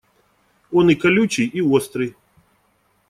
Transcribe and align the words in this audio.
Он 0.71 0.89
и 0.89 0.95
колючий 0.95 1.45
и 1.45 1.61
острый. 1.61 2.15